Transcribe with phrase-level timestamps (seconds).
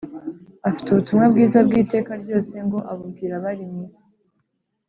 [0.67, 4.05] afite ubutumwa bwiza bw’iteka ryose ngo abubwira abari mu isi,